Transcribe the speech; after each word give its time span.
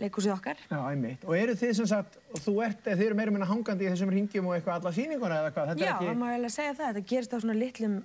leikúsið 0.00 0.32
okkar. 0.34 0.60
Já, 0.70 0.78
einmitt. 0.90 1.24
Og 1.28 1.36
eru 1.36 1.56
þið 1.58 1.74
sem 1.80 1.88
sagt, 1.90 2.16
þú 2.44 2.54
ert, 2.66 2.80
þið 2.86 3.04
eru 3.06 3.18
meira 3.18 3.34
minna 3.34 3.48
hangandi 3.48 3.86
í 3.86 3.90
þessum 3.92 4.12
ringjum 4.14 4.48
og 4.48 4.56
eitthvað 4.56 4.78
alla 4.78 4.94
sýninguna 4.96 5.40
eða 5.42 5.52
hvað? 5.56 5.72
Þetta 5.72 5.86
Já, 5.86 5.92
ekki... 5.96 6.14
má 6.20 6.26
eiginlega 6.30 6.54
segja 6.56 6.76
það. 6.78 6.88
Þetta 6.94 7.12
gerist 7.12 7.36
á 7.36 7.38
svona 7.44 7.58
litlum 7.58 7.98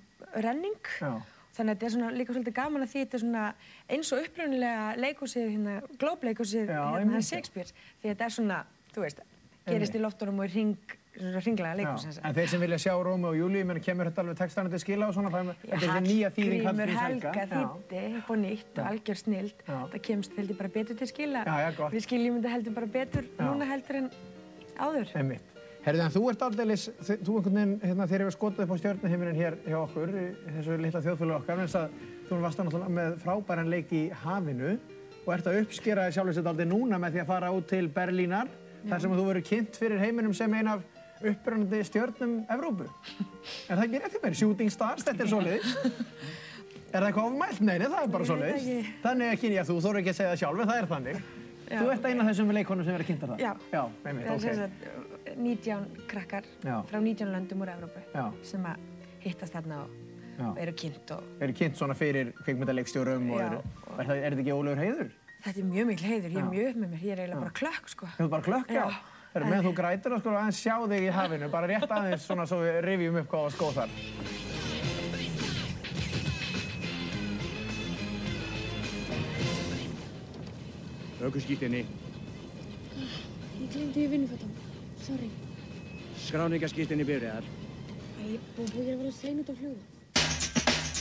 renning. 0.45 0.91
Já. 0.99 1.13
Þannig 1.55 1.71
að 1.71 1.75
þetta 1.77 1.87
er 1.87 1.93
svona 1.93 2.11
líka 2.11 2.35
svolítið 2.35 2.55
gaman 2.57 2.83
að 2.83 2.91
því 2.91 3.01
þetta 3.05 3.15
er 3.15 3.23
svona 3.23 3.43
eins 3.95 4.11
og 4.11 4.25
uppröðunilega 4.25 4.87
leikúsið, 4.99 5.45
hérna, 5.53 5.75
glóbleikúsið, 6.01 6.73
Já, 6.75 6.81
hérna, 6.97 7.21
Shakespeare. 7.23 7.85
Því 8.01 8.11
þetta 8.11 8.27
er 8.27 8.35
svona, 8.35 8.57
þú 8.91 9.05
veist, 9.05 9.21
gerist 9.69 9.95
í 9.95 10.01
loftunum 10.03 10.41
og 10.43 10.49
í 10.49 10.51
ring, 10.51 10.95
ringlega 11.15 11.71
Já. 11.71 11.77
leikúsið. 11.79 12.19
En 12.23 12.35
þeir 12.35 12.49
sem 12.51 12.63
vilja 12.65 12.79
sjá 12.85 12.93
Rómi 13.07 13.31
og 13.31 13.57
menn 13.69 13.81
kemur 13.83 14.09
þetta 14.09 14.23
alveg 14.23 14.37
textana 14.37 14.69
til 14.69 14.79
skila 14.83 15.07
og 15.07 15.15
svona, 15.15 15.31
þetta 15.31 15.55
er 15.71 15.83
þessi 15.83 16.03
nýja 16.05 16.31
þýðing 16.35 16.67
Hallgrímur 16.67 16.93
Hallgríms 16.99 17.01
Helga 17.01 17.33
Já. 17.33 17.47
þýtti 17.55 18.05
upp 18.19 18.29
og 18.29 18.39
nýtt 18.43 18.79
og 18.79 18.85
algjör 18.91 19.19
snild. 19.21 19.65
Já. 19.67 19.77
Það 19.93 19.99
kemst 20.09 20.37
heldur 20.37 20.57
bara 20.61 20.69
betur 20.75 20.97
til 20.99 21.07
skila. 21.07 21.43
Já, 21.45 21.55
já, 21.63 21.69
gott. 21.77 21.93
Við 21.95 22.07
skiljum 22.07 22.39
þetta 22.39 22.55
heldur 22.55 22.73
bara 22.79 22.91
betur 22.97 23.27
Já. 23.29 23.43
núna 23.45 23.69
heldur 23.71 24.01
en 24.01 24.09
áður. 24.75 25.13
Einmitt. 25.15 25.51
Herðu, 25.85 26.01
en 26.01 26.13
þú 26.15 26.21
ert 26.31 26.41
aldeilis, 26.41 26.83
þú 27.05 27.33
einhvern 27.37 27.57
veginn, 27.59 27.73
hérna, 27.83 28.07
þeir 28.09 28.23
hefur 28.23 28.33
skotað 28.33 28.63
upp 28.65 28.71
á 28.73 28.77
stjörnuheiminin 28.81 29.35
hér 29.37 29.57
hjá 29.67 29.75
okkur, 29.83 30.13
í 30.17 30.23
þessu 30.55 30.77
litla 30.81 31.01
þjóðfjölu 31.05 31.35
okkar, 31.35 31.59
en 31.59 31.67
þess 31.67 31.77
að 31.77 31.99
þú 32.25 32.39
varst 32.41 32.61
náttúrulega 32.61 32.95
með 32.95 33.19
frábæran 33.21 33.69
leik 33.69 33.93
í 33.93 34.01
hafinu 34.23 34.71
og 35.27 35.29
ert 35.35 35.49
að 35.51 35.59
uppskera 35.61 36.07
sjálfur 36.09 36.33
sér 36.39 36.49
aldrei 36.49 36.65
núna 36.65 36.97
með 36.97 37.13
því 37.13 37.21
að 37.21 37.29
fara 37.29 37.51
út 37.53 37.69
til 37.69 37.85
Berlínar, 37.93 38.49
þar 38.89 39.03
sem 39.05 39.13
þú 39.13 39.27
verður 39.29 39.45
kynnt 39.51 39.77
fyrir 39.77 40.01
heiminum 40.01 40.33
sem 40.33 40.57
ein 40.57 40.71
af 40.73 40.81
uppröndandi 41.21 41.79
stjörnum 41.87 42.35
Evrópu. 42.51 42.89
Er 43.69 43.77
það 43.79 43.85
ekki 43.85 44.01
rétt 44.03 44.17
í 44.17 44.21
mér? 44.25 44.37
Shooting 44.41 44.73
Stars, 44.73 45.05
þetta 45.07 45.25
er 45.25 45.31
svoleiðis. 45.31 45.77
Er 46.91 47.01
það 47.01 47.07
eitthvað 47.09 47.29
ofmælt? 47.31 47.63
Nei, 47.65 47.73
það 47.81 47.97
er 48.01 48.11
bara 48.13 48.51
ekki. 48.51 48.77
Þannig 49.03 49.33
ekki, 49.35 49.51
já, 49.55 49.63
þú 49.67 49.79
þóru 49.83 50.01
ekki 50.01 50.13
að 50.13 50.19
segja 50.19 50.33
það 50.33 50.41
sjálf, 50.43 50.61
en 50.63 50.71
það 50.71 50.81
er 50.81 50.87
þannig. 50.93 51.25
Já. 51.65 51.79
Þú 51.81 51.91
ert 51.95 52.05
eina 52.05 52.21
af 52.23 52.27
þessum 52.29 52.51
leikonum 52.53 52.85
sem 52.85 52.93
verður 52.93 53.07
kynntar 53.09 53.31
það? 53.31 53.39
Já. 53.41 53.51
Já, 53.73 53.81
einmitt, 54.05 54.25
Það 54.25 54.31
er 54.31 54.35
ok. 54.35 54.43
sem 54.45 54.59
sagt 54.61 55.37
19 55.41 55.85
krakkar 56.11 56.49
Já. 56.61 56.75
frá 56.85 56.99
19 57.01 57.31
löndum 57.33 57.63
úr 57.65 57.71
Evrópu 57.73 58.03
Já. 58.13 58.25
sem 58.45 58.67
að 58.69 58.83
hittast 59.25 59.55
þarna 59.57 59.79
og, 59.81 59.95
og 60.45 60.59
eru 60.61 60.75
kynnt 60.77 61.13
og 61.15 61.41
eru 61.41 61.55
kynnt 61.57 61.79
svona 61.79 61.97
fyrir 61.97 62.29
kvikmyndaleikstjórum 62.43 63.31
og 63.33 63.41
eru, 63.41 63.61
er, 63.97 64.05
það, 64.05 64.13
er 64.19 64.35
þetta 64.35 64.43
ekki 64.45 64.53
ólegur 64.59 64.83
heiður? 64.83 65.09
þetta 65.45 65.61
er 65.61 65.67
mjög 65.71 65.89
mikil 65.89 66.09
heiður, 66.11 66.29
ég 66.29 66.39
er 66.41 66.47
mjög 66.53 66.69
upp 66.69 66.79
með 66.83 66.93
mér, 66.93 67.01
ég 67.01 67.15
er 67.15 67.23
eiginlega 67.23 67.41
bara 67.43 67.55
klökk 67.59 67.91
sko. 67.91 68.09
Þú 68.15 68.25
ert 68.25 68.33
bara 68.35 68.45
klökk, 68.45 68.71
já. 68.75 68.85
Já. 69.35 69.41
Það 69.41 69.43
er 69.43 69.51
meðan 69.51 69.65
þú 69.67 69.71
grætir 69.75 70.13
og 70.15 70.19
sko 70.21 70.31
aðeins 70.31 70.59
sjá 70.63 70.75
þig 70.87 71.01
í 71.03 71.11
hafinu, 71.11 71.47
bara 71.51 71.67
rétt 71.67 71.91
aðeins 71.91 72.23
svona 72.23 72.45
svo 72.47 72.61
við 72.61 72.77
rifjum 72.85 73.17
upp 73.19 73.33
hvað 73.33 73.41
var 73.43 73.55
skóð 73.57 73.73
þar. 73.81 73.95
Ökuskýttinni, 81.25 81.85
Ég 83.59 83.69
glemdi 83.73 84.03
í 84.03 84.07
vinnufötum. 84.11 84.51
Sorry. 85.05 85.29
skráningaskýttinni 86.25 87.05
bifriðar. 87.07 87.45
Æ, 88.19 88.23
ég 88.35 88.49
búin 88.57 88.71
að 88.81 88.89
vera 89.03 89.11
sein 89.19 89.39
út 89.43 89.51
á 89.51 89.55
flugu. 89.55 90.95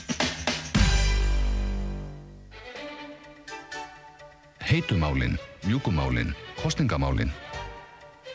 Heitumálin, 4.61 5.39
mjúkumálin, 5.67 6.35
kostningamálin. 6.63 7.31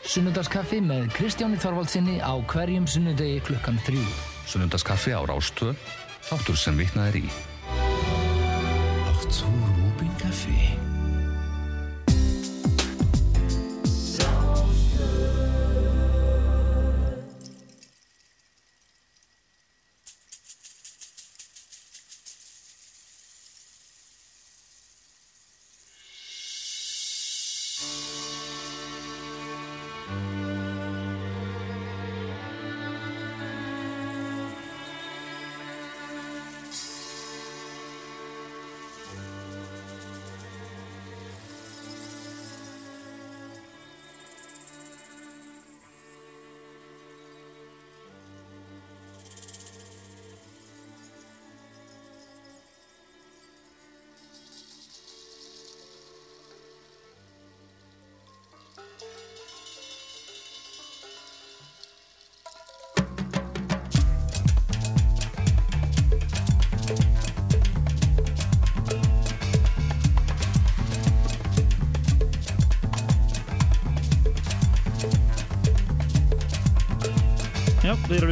Sunnudagskaffi 0.00 0.80
með 0.80 1.10
Kristjáni 1.12 1.60
Þorvaldsinni 1.60 2.18
á 2.24 2.32
hverjum 2.48 2.86
sunnudegi 2.88 3.42
klukkan 3.44 3.76
þrjú. 3.84 4.04
Sunnundaskaffi 4.48 5.12
á 5.12 5.20
Rástvö, 5.28 5.74
þáttur 6.24 6.56
sem 6.58 6.80
vitnað 6.80 7.12
er 7.12 7.20
í. 7.20 7.26
Arthur 9.12 9.52
Rubin 9.76 10.14
Café. 10.22 10.79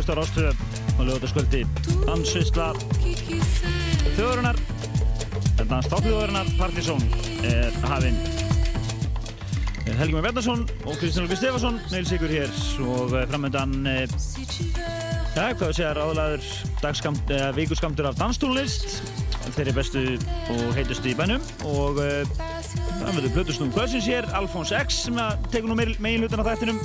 Hlusta 0.08 0.16
á 0.16 0.20
Rástöðu 0.24 0.52
og 0.98 1.04
lögutaskvöldi 1.04 1.66
Dansvisla 2.06 2.72
Þjóðurinnar 4.16 4.56
Dans 5.68 5.88
Toppþjóðurinnar 5.90 6.48
Partizón 6.56 7.02
er 7.44 7.74
hafinn 7.84 8.16
Helgi 9.98 10.14
Már 10.14 10.22
Bjarnason 10.22 10.64
og 10.86 10.96
Kristján 11.00 11.26
Lófi 11.26 11.36
Stefansson 11.36 11.80
Neils 11.90 12.12
ykkur 12.12 12.28
hér. 12.28 12.52
Og 12.84 13.12
framöndan 13.28 13.72
ja, 13.88 15.48
hvað 15.56 15.64
við 15.64 15.76
segja 15.78 15.92
ráðlaður 15.96 16.48
dagskamt, 16.82 17.32
eða 17.32 17.52
vikuskamtur 17.56 18.08
af 18.10 18.18
danstónlist. 18.20 19.00
Þeirri 19.56 19.74
bestu 19.76 20.04
og 20.54 20.64
heitustu 20.76 21.12
í 21.12 21.16
bænum. 21.18 21.44
Og 21.68 21.98
það 22.00 23.14
verður 23.16 23.34
plötusnúm 23.38 23.72
kvöldsins 23.72 24.08
hér 24.08 24.28
Alfons 24.36 24.76
X 24.76 25.06
sem 25.08 25.20
tekur 25.48 25.72
nú 25.72 25.80
megin 25.80 26.24
hlutan 26.24 26.44
af 26.44 26.52
þættinum 26.52 26.80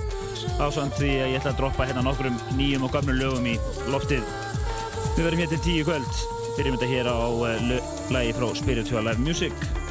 ásand 0.63 0.95
því 0.97 1.11
að 1.19 1.31
ég 1.33 1.37
ætla 1.39 1.53
að 1.53 1.61
droppa 1.61 1.87
hérna 1.89 2.05
nokkrum 2.05 2.39
nýjum 2.57 2.87
og 2.87 2.95
gömnum 2.95 3.19
lögum 3.19 3.47
í 3.53 3.55
loftið. 3.93 4.25
Við 5.13 5.23
verðum 5.27 5.43
hér 5.43 5.53
til 5.53 5.63
tíu 5.67 5.87
kvöld. 5.87 6.25
Byrjum 6.57 6.77
þetta 6.77 6.91
hér 6.91 7.09
á 7.09 7.17
uh, 7.17 7.71
lagi 8.13 8.35
frá 8.37 8.51
Spiritual 8.57 9.07
Live 9.07 9.23
Music 9.23 9.82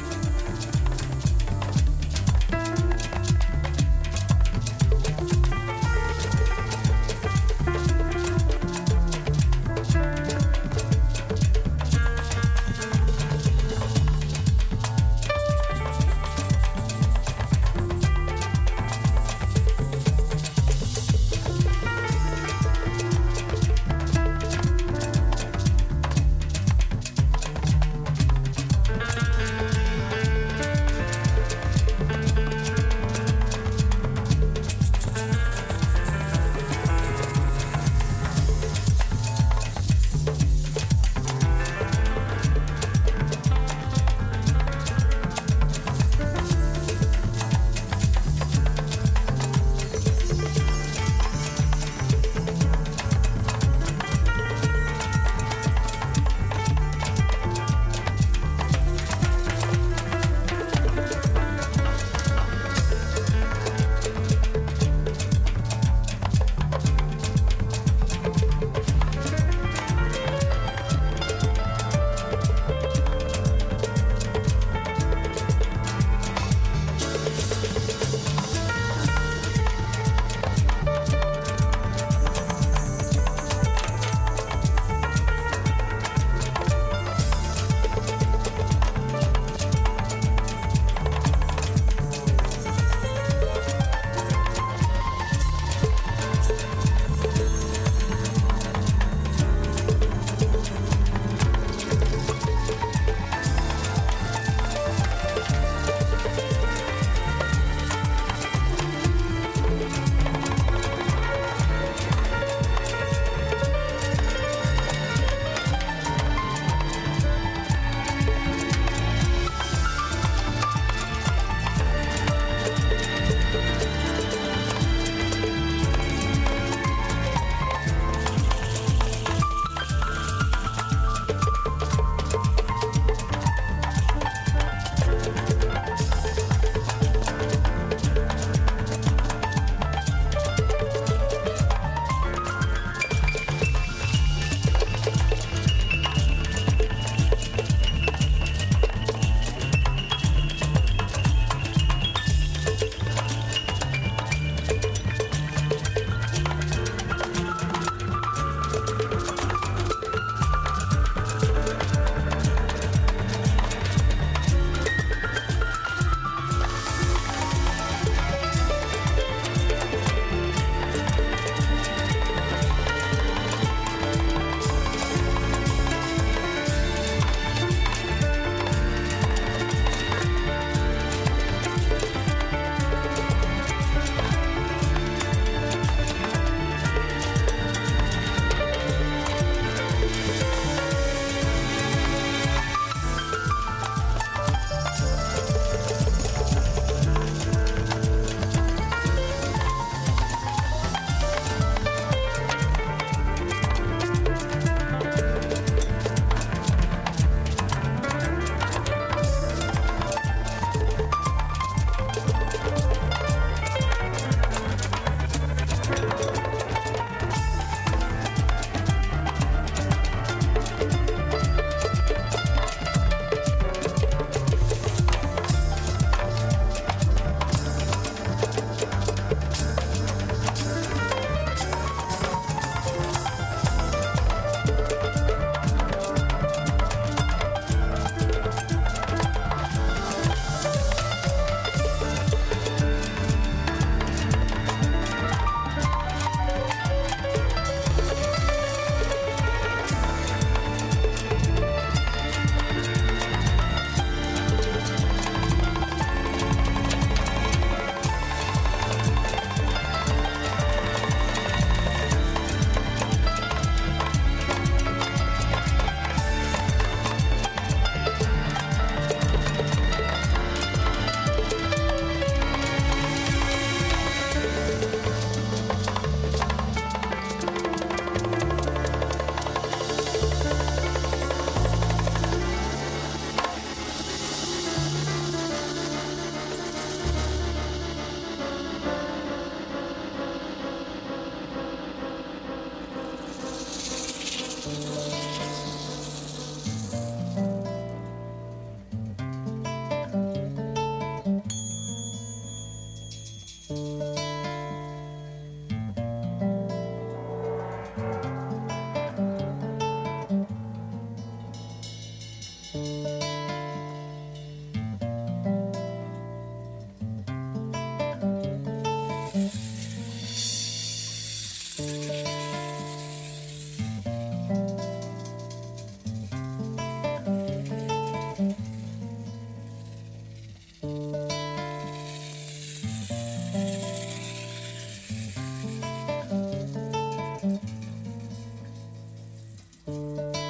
MUZIEK 339.85 340.42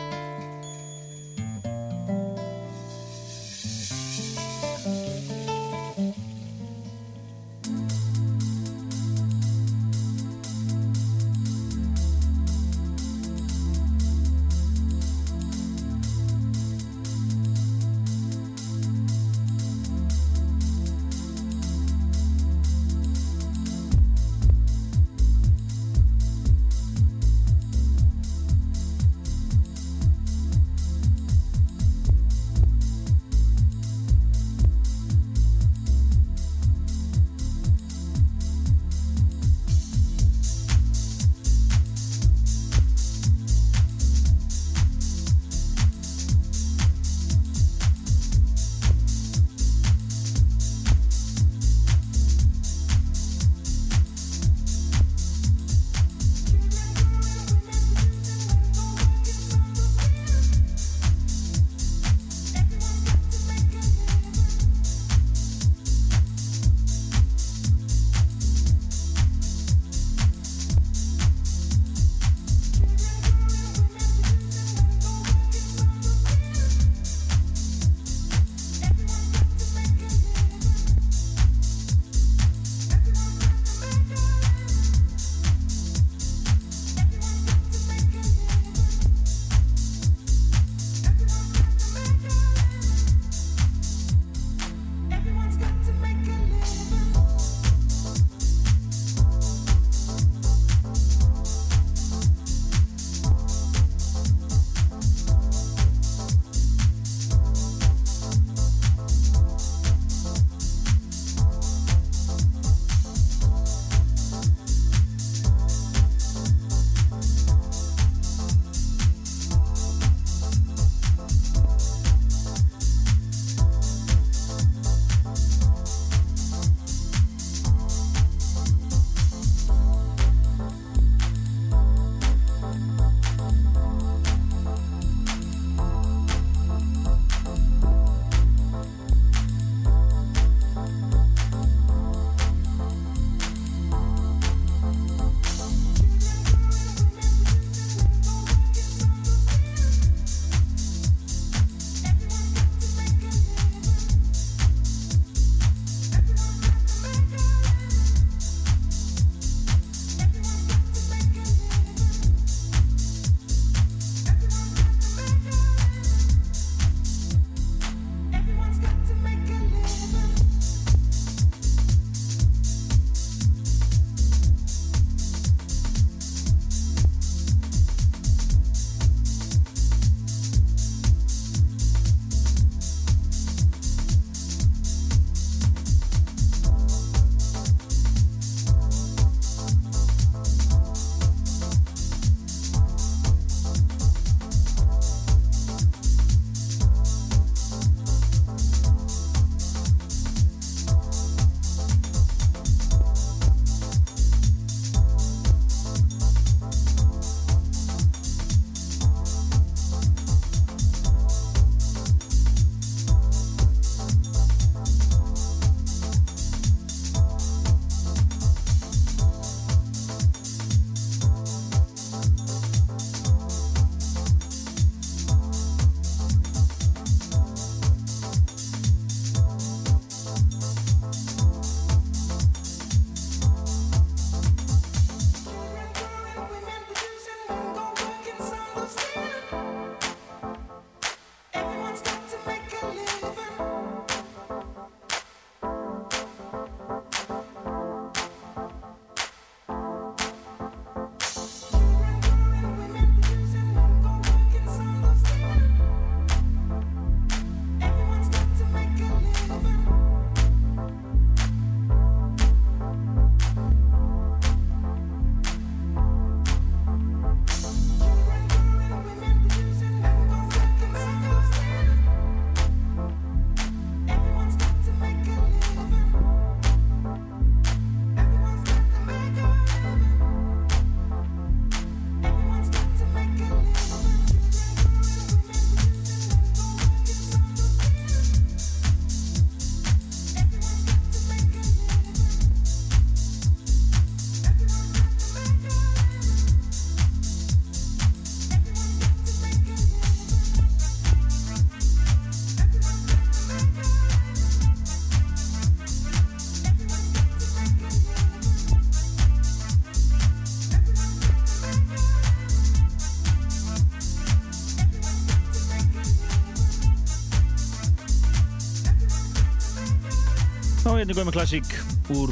góð 321.12 321.26
með 321.28 321.36
klassík 321.36 321.72
úr 322.16 322.32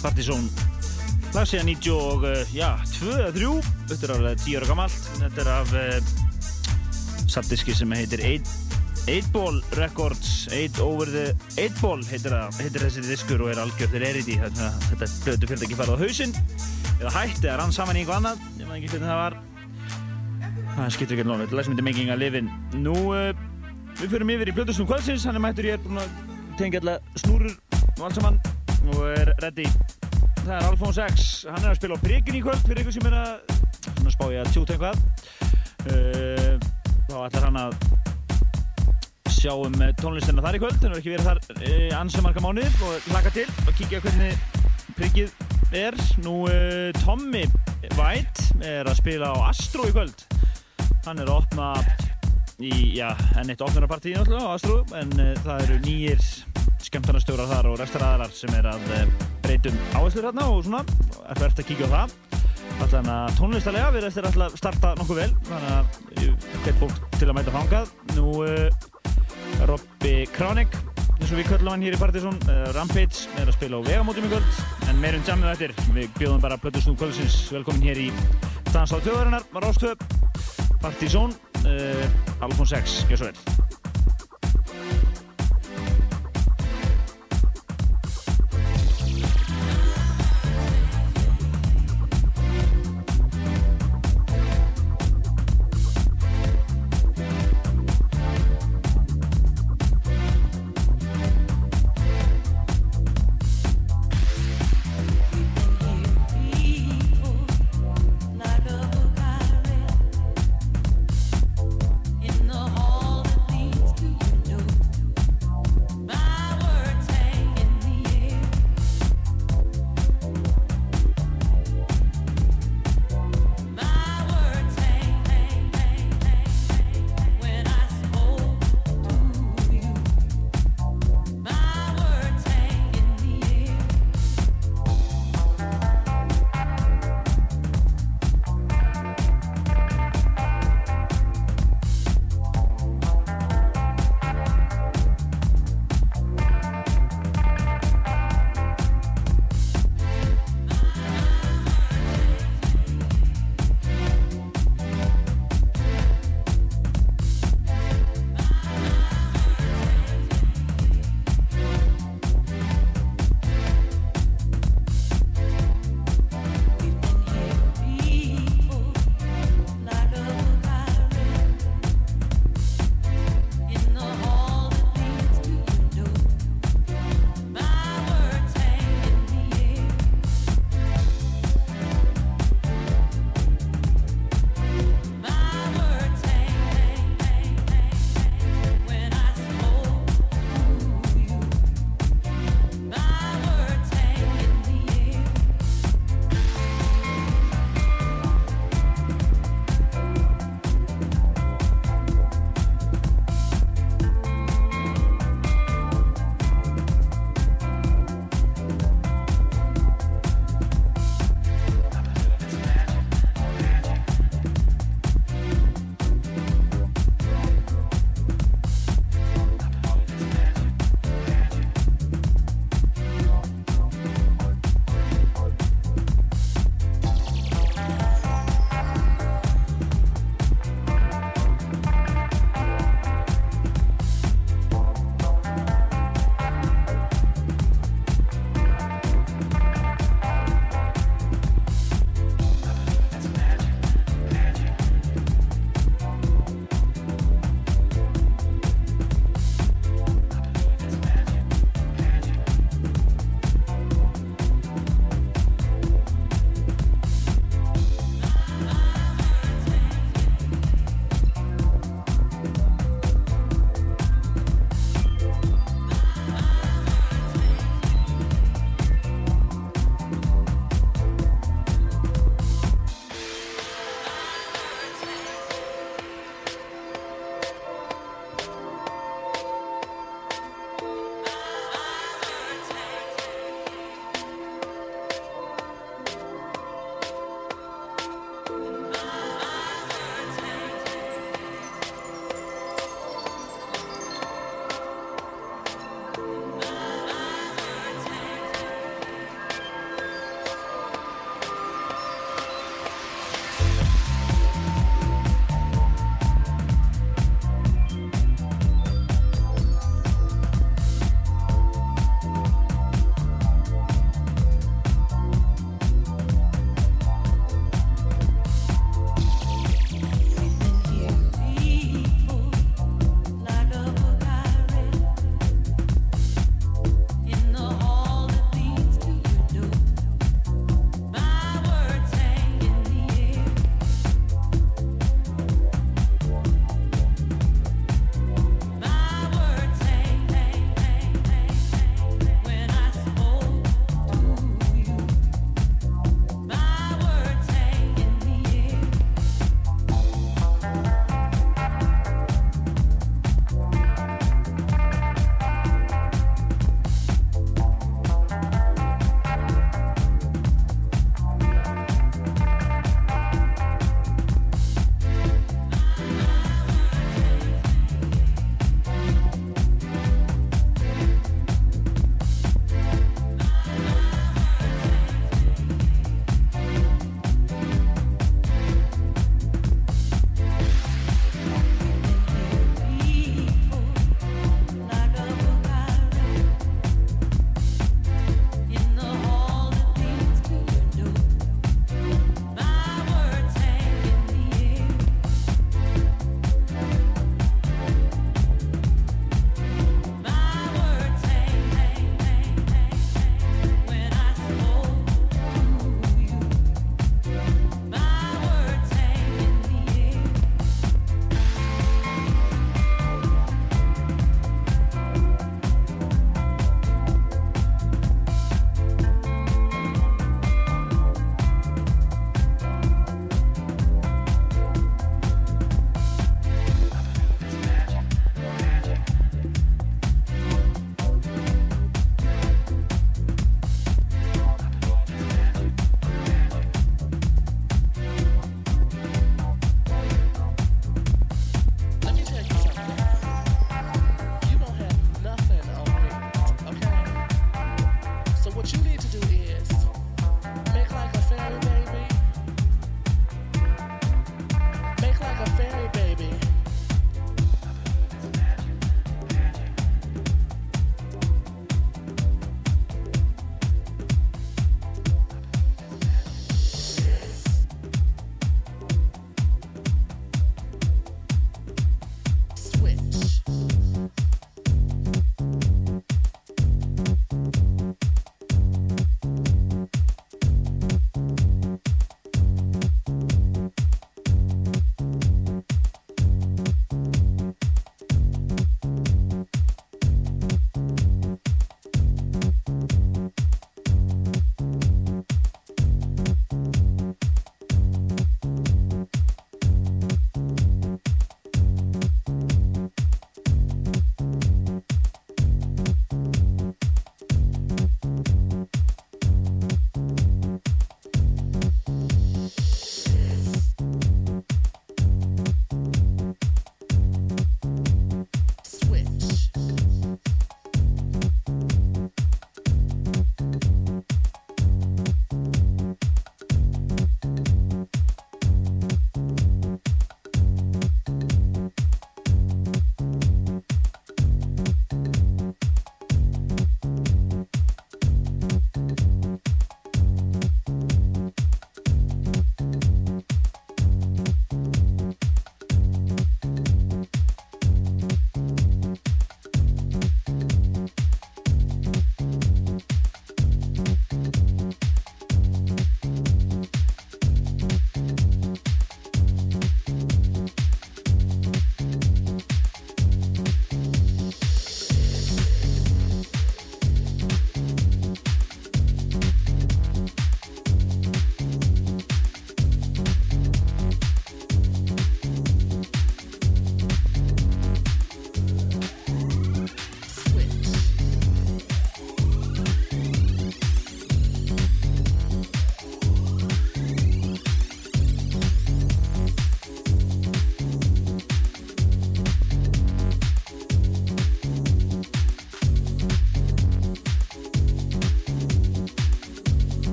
Partizón. 0.00 0.48
Lag 1.36 1.46
síðan 1.46 1.68
90 1.70 1.92
og 1.94 2.24
uh, 2.26 2.40
já, 2.50 2.72
2 2.98 3.12
eða 3.14 3.28
3 3.36 3.50
þetta 3.92 4.06
er 4.08 4.12
alveg 4.16 4.40
10 4.42 4.56
ára 4.58 4.68
gammalt 4.72 5.10
þetta 5.20 5.42
er 5.44 5.50
af 5.52 5.74
uh, 5.76 6.08
sapdiski 7.30 7.76
sem 7.78 7.92
heitir 7.94 8.24
8 8.24 9.30
Ball 9.30 9.60
Records. 9.78 10.48
8 10.50 10.82
Over 10.82 11.12
the 11.12 11.26
8 11.60 11.78
Ball 11.78 12.02
heitir, 12.10 12.34
að, 12.34 12.58
heitir 12.58 12.86
þessi 12.88 13.04
diskur 13.06 13.44
og 13.44 13.52
er 13.52 13.62
algjörður 13.62 14.08
eriti 14.08 14.38
þetta 14.40 14.72
blödu 15.22 15.52
fyrir 15.52 15.68
ekki 15.68 15.78
farið 15.78 15.94
á 15.94 16.02
hausinn 16.02 16.34
eða 16.98 17.14
hætti 17.20 17.52
að 17.52 17.60
rann 17.62 17.76
saman 17.76 18.00
í 18.00 18.02
einhver 18.02 18.18
annað. 18.18 18.42
Ég 18.58 18.66
maður 18.66 18.80
ekki 18.80 18.92
hvernig 18.96 19.12
það 19.12 19.22
var. 19.22 19.38
Það 20.74 20.90
skiptir 20.96 21.18
ekki 21.20 21.28
alveg 21.28 21.46
þetta 21.46 21.60
lag 21.60 21.68
sem 21.68 21.76
heitir 21.76 21.88
Making 21.92 22.10
a 22.10 22.18
Living. 22.18 22.50
Nú 22.82 22.96
uh, 23.14 23.30
við 24.02 24.10
fyrir 24.16 24.34
yfir 24.38 24.50
í 24.50 24.58
blöðustum 24.58 24.90
kvöldsins. 24.90 25.28
Hann 25.28 25.38
er 25.38 25.46
mættur 25.46 25.70
ég 25.70 25.78
er 25.78 25.86
búinn 25.86 26.02
að 26.02 26.18
tengja 26.58 26.82
alltaf 26.82 27.22
snúrur 27.22 27.54
og 27.98 28.06
allt 28.06 28.18
saman 28.18 28.36
og 28.94 29.00
er 29.10 29.32
ready. 29.42 29.66
Það 30.44 30.52
er 30.54 30.66
Alfons 30.68 30.98
X 31.02 31.24
hann 31.50 31.64
er 31.64 31.72
að 31.72 31.78
spila 31.80 31.96
á 31.98 32.04
Bryggjun 32.04 32.36
í 32.38 32.42
kvöld 32.44 32.62
fyrir 32.64 32.82
ykkur 32.84 32.94
sem 32.94 33.08
er 33.10 33.16
að 33.18 34.12
spá 34.14 34.24
ég 34.32 34.42
að 34.42 34.52
tjúta 34.54 34.76
einhvað 34.76 35.00
uh, 35.90 36.54
þá 37.08 37.16
ætlar 37.24 37.46
hann 37.48 37.58
að 37.64 37.74
sjá 39.38 39.52
um 39.54 39.76
tónlistina 40.00 40.44
þar 40.44 40.58
í 40.58 40.62
kvöld 40.62 40.78
hann 40.78 40.94
er 40.94 41.00
ekki 41.02 41.12
verið 41.14 41.28
þar 41.28 41.42
uh, 41.58 41.98
ansið 41.98 42.26
marga 42.26 42.44
mánuðir 42.44 42.80
og 42.86 43.10
hlaka 43.10 43.34
til 43.34 43.46
og 43.66 43.74
kíkja 43.80 44.02
hvernig 44.06 44.38
Bryggjum 44.98 45.74
er. 45.78 45.98
Nú 46.24 46.40
uh, 46.46 46.90
Tommy 47.02 47.44
White 47.98 48.62
er 48.62 48.88
að 48.88 49.00
spila 49.02 49.34
á 49.34 49.50
Astro 49.50 49.88
í 49.90 49.94
kvöld. 49.94 50.22
Hann 51.04 51.18
er 51.18 51.28
að 51.28 51.42
opna 51.42 51.72
í, 52.58 52.72
já, 52.98 53.10
enn 53.38 53.50
eitt 53.52 53.62
opnarpartíð 53.62 54.32
á 54.38 54.54
Astro 54.54 54.84
en 54.98 55.12
það 55.44 55.66
eru 55.66 55.82
nýjir 55.84 56.24
skemmtarnastjórar 56.88 57.50
þar 57.52 57.70
og 57.70 57.78
restaraðarar 57.80 58.34
sem 58.34 58.52
er 58.58 58.68
að 58.70 58.90
breytum 59.44 59.78
áherslur 59.94 60.28
hérna 60.30 60.48
og 60.52 60.64
svona 60.66 60.82
er 61.28 61.40
verðt 61.40 61.62
að 61.62 61.70
kíkja 61.70 61.88
á 61.88 61.94
það. 61.94 62.18
Þannig 62.78 63.10
að 63.12 63.32
tónlistalega 63.38 63.88
við 63.94 64.06
erum 64.06 64.28
alltaf 64.28 64.44
að 64.44 64.60
starta 64.60 64.92
nokkuð 64.98 65.18
vel 65.18 65.30
þannig 65.48 65.72
að 65.74 66.22
ég 66.22 66.46
get 66.64 66.78
fólk 66.78 67.00
til 67.18 67.26
að 67.28 67.36
mæta 67.38 67.54
fangað 67.54 67.90
Nú 68.14 68.34
uh, 68.44 69.66
Robby 69.68 70.14
Kronik 70.36 70.78
eins 71.18 71.32
og 71.32 71.40
við 71.40 71.50
köllum 71.50 71.72
hann 71.74 71.84
hér 71.84 71.96
í 71.96 72.00
Partizón 72.00 72.38
uh, 72.46 72.68
Rampage 72.76 73.26
er 73.40 73.50
að 73.50 73.56
spila 73.58 73.82
á 73.82 73.86
vegamótum 73.88 74.28
í 74.28 74.32
kvöld. 74.32 74.62
En 74.86 75.02
meirum 75.02 75.26
jammið 75.26 75.52
eftir, 75.56 75.76
við 75.96 76.10
bjóðum 76.20 76.44
bara 76.44 76.60
Plötusnúð 76.62 77.00
kvöldsins 77.02 77.40
velkomin 77.52 77.88
hér 77.90 78.02
í 78.06 78.08
Dansláð 78.70 79.08
þjóðarinnar, 79.08 79.48
var 79.54 79.70
ástöð 79.72 79.96
Partizón, 80.78 81.34
uh, 81.64 82.44
Alfons 82.46 82.76
6, 82.76 83.00
gjör 83.10 83.24
svo 83.24 83.32
vel 83.32 83.57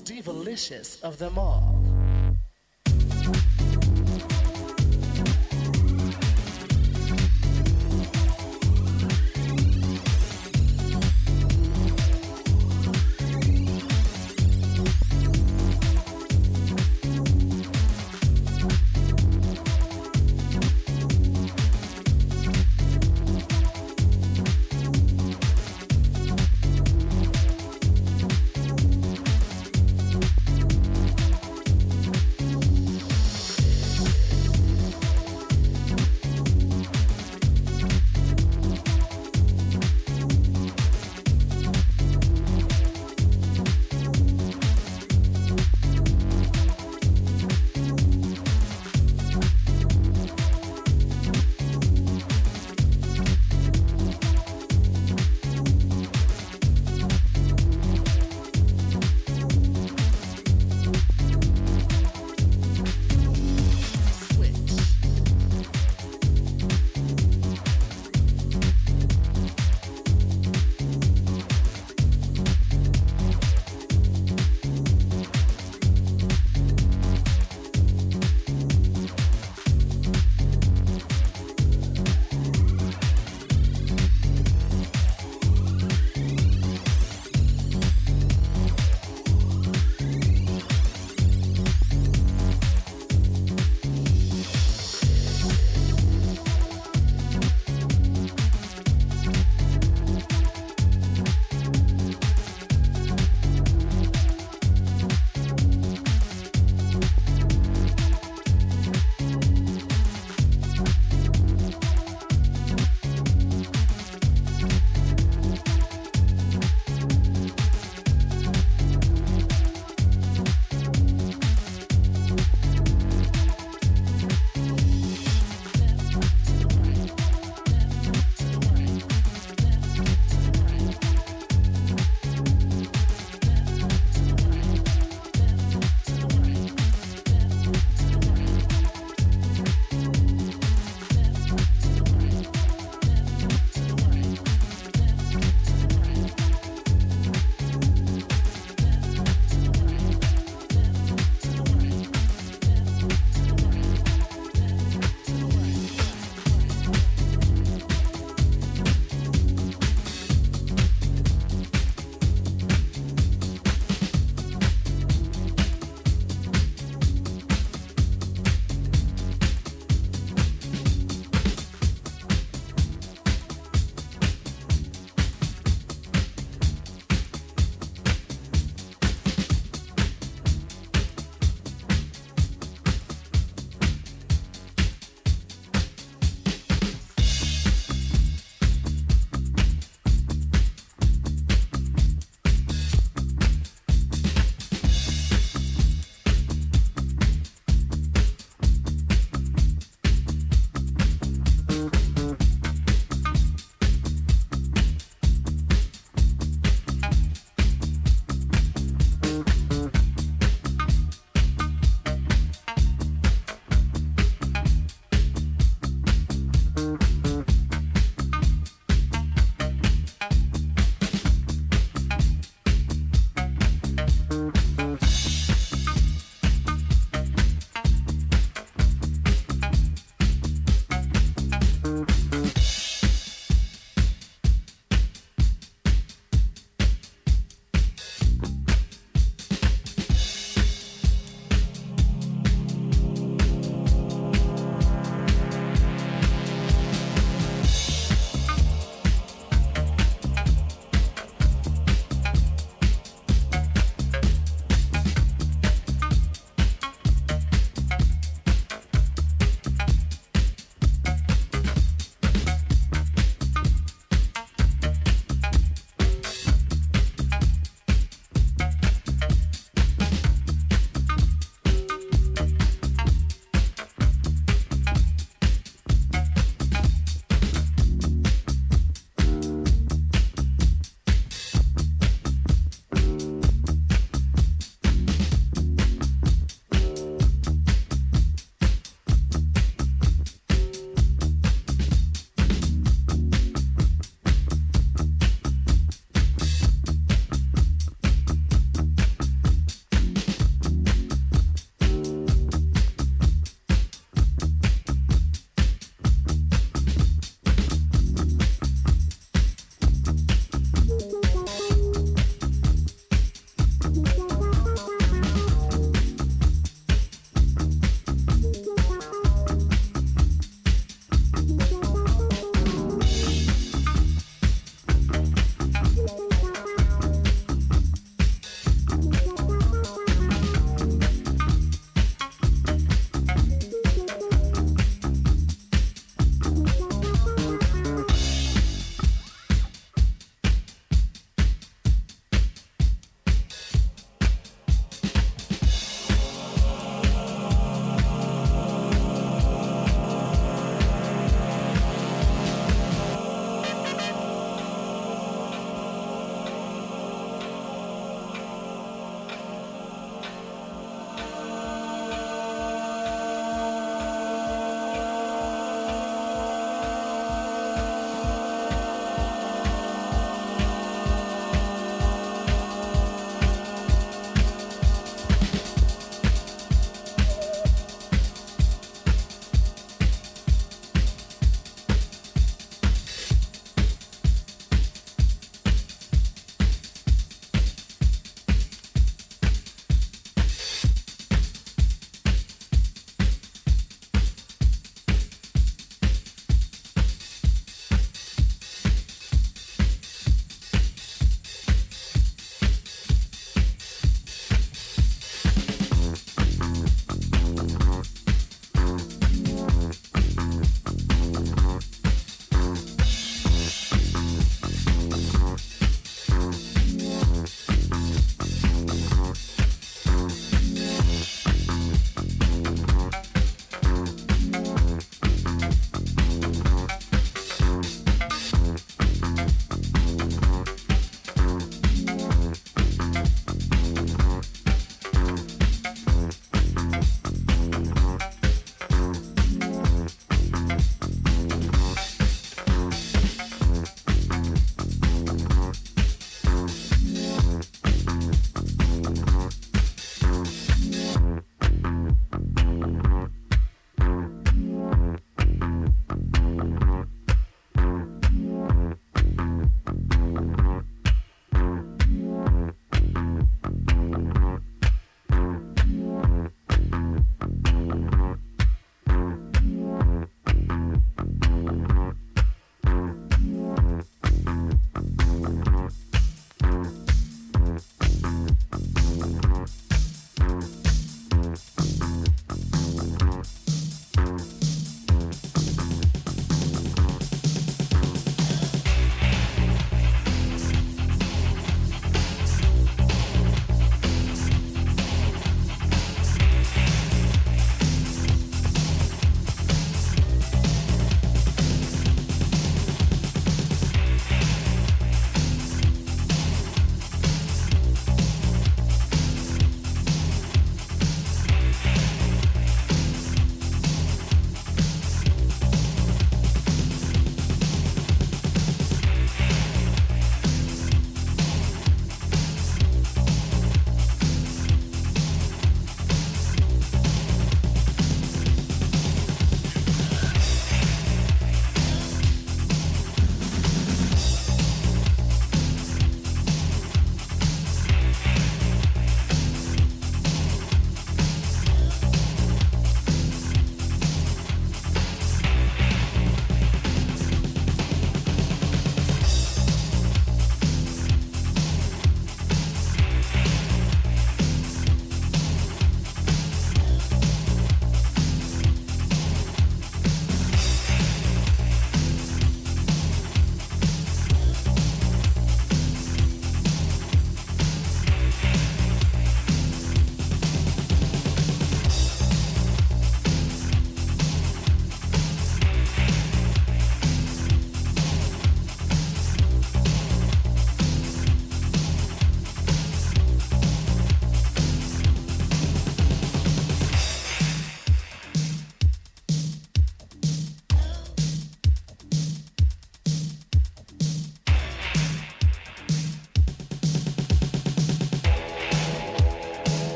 most 0.00 0.06
divalicious 0.06 1.02
of 1.02 1.18
them 1.18 1.38
all. 1.38 1.69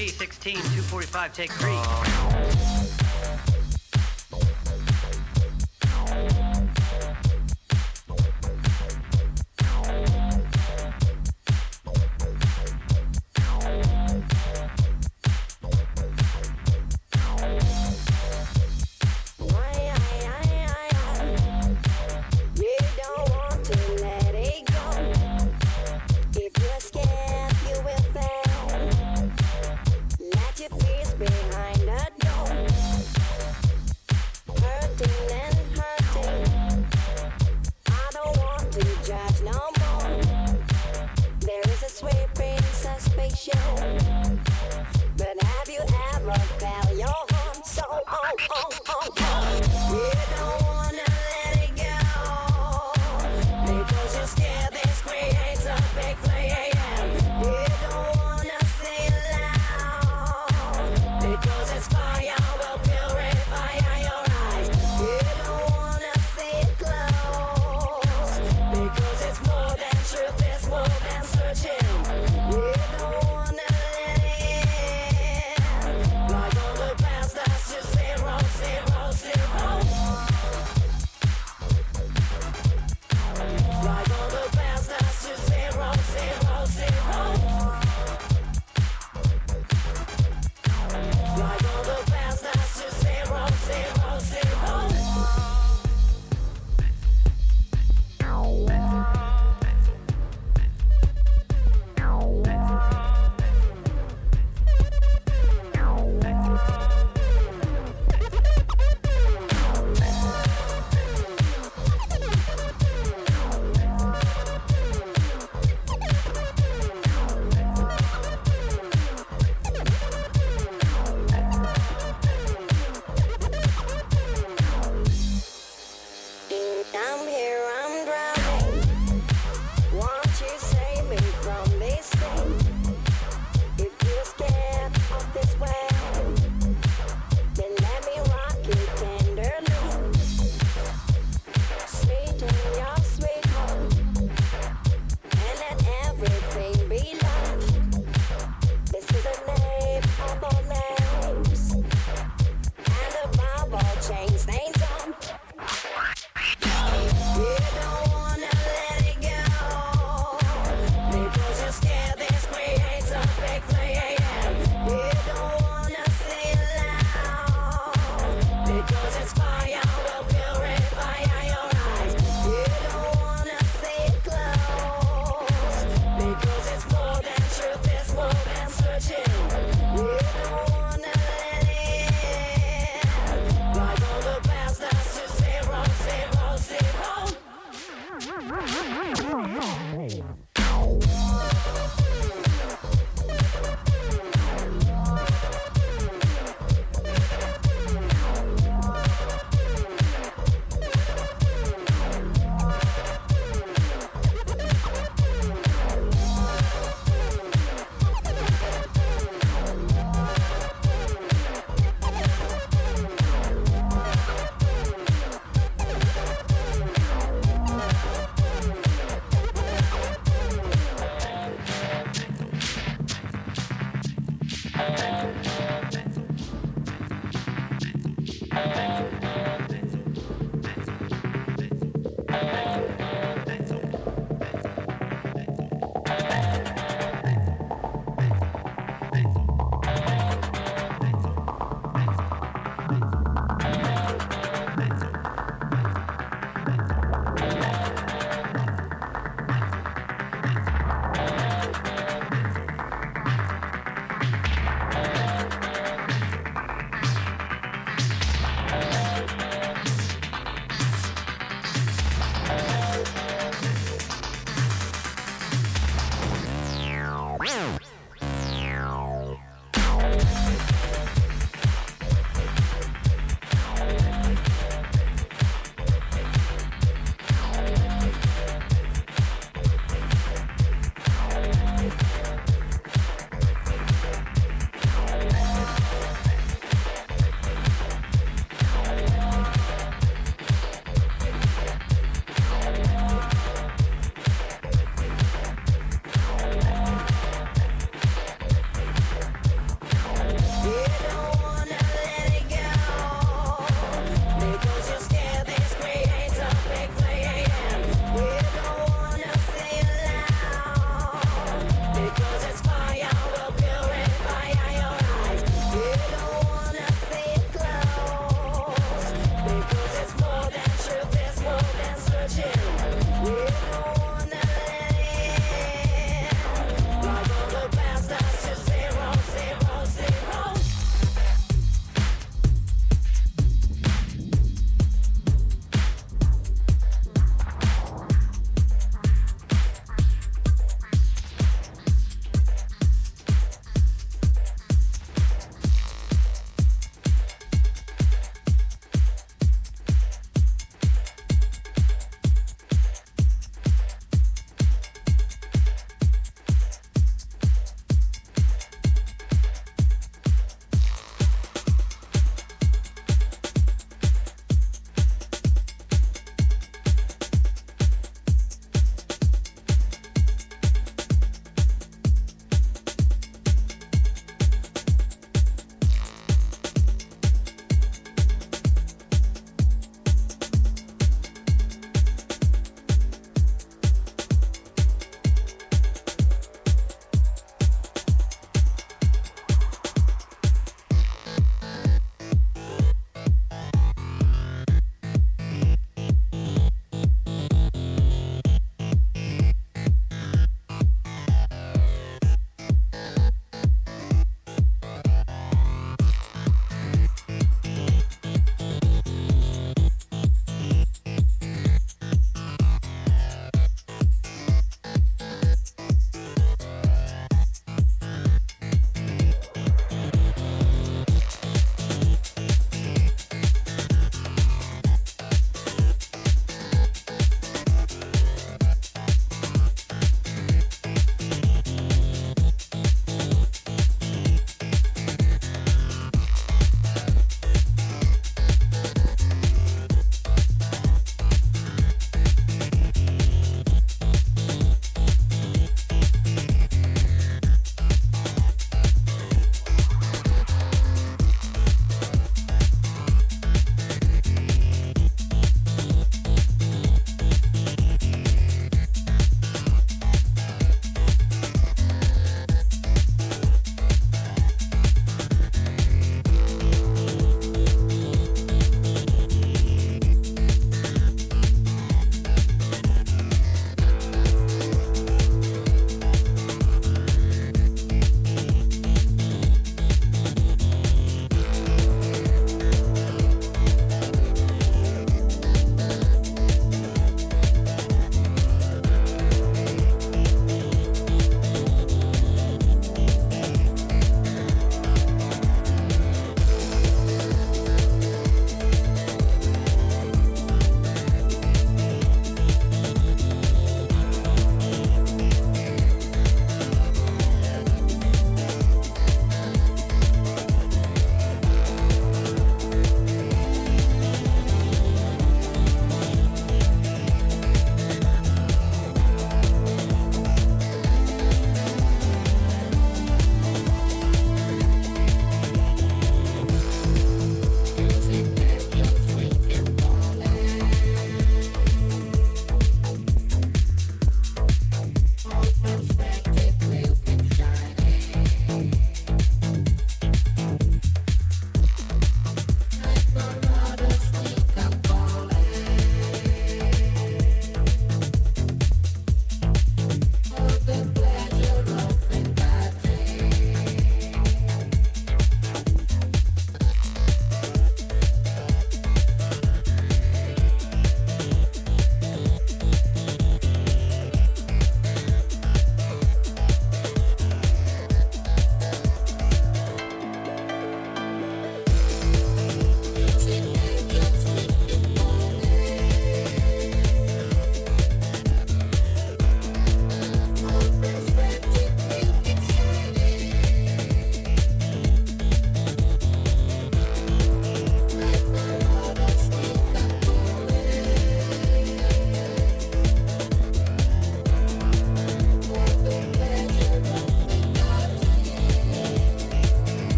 G16, 0.00 0.54
245, 0.54 1.34
take 1.34 1.52
three. 1.52 1.68
Oh. 1.74 2.29